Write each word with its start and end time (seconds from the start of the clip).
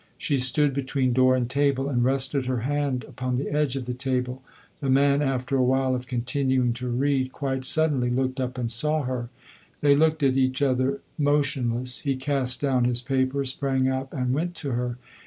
She 0.17 0.39
stood 0.39 0.73
between 0.73 1.13
door 1.13 1.35
and 1.35 1.47
table 1.47 1.87
and 1.87 2.03
rested 2.03 2.47
her 2.47 2.61
hand 2.61 3.03
upon 3.03 3.37
the 3.37 3.51
edge 3.51 3.75
of 3.75 3.85
the 3.85 3.93
table. 3.93 4.41
The 4.79 4.89
man, 4.89 5.21
after 5.21 5.55
a 5.55 5.63
while 5.63 5.93
of 5.93 6.07
continuing 6.07 6.73
to 6.73 6.87
read, 6.89 7.31
quite 7.31 7.65
suddenly 7.65 8.09
looked 8.09 8.39
up 8.39 8.57
and 8.57 8.71
saw 8.71 9.03
her. 9.03 9.29
They 9.81 9.95
looked 9.95 10.23
at 10.23 10.37
each 10.37 10.63
other 10.63 11.01
motionless. 11.19 11.99
He 11.99 12.15
cast 12.15 12.59
down 12.59 12.85
his 12.85 13.03
paper, 13.03 13.45
sprang 13.45 13.89
up 13.89 14.11
and 14.11 14.33
went 14.33 14.55
to 14.55 14.71
her. 14.71 14.97